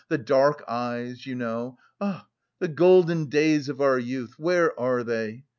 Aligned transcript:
The 0.07 0.17
dark 0.17 0.63
eyes, 0.67 1.27
you 1.27 1.35
know! 1.35 1.77
Ah, 2.01 2.25
the 2.57 2.67
golden 2.67 3.25
days 3.25 3.69
of 3.69 3.79
our 3.81 3.99
youth, 3.99 4.33
where 4.39 4.71
are 4.79 5.03
they?). 5.03 5.43